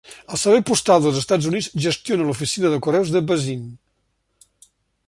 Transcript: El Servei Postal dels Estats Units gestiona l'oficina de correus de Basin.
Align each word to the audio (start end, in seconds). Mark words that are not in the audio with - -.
El 0.35 0.39
Servei 0.43 0.63
Postal 0.69 1.03
dels 1.03 1.19
Estats 1.19 1.49
Units 1.51 1.69
gestiona 1.85 2.27
l'oficina 2.31 2.73
de 2.75 2.81
correus 2.87 3.13
de 3.19 3.23
Basin. 3.35 3.71